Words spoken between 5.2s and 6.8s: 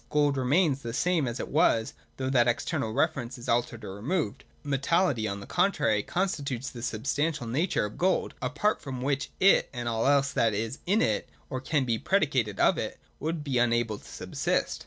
on the contrary, constitutes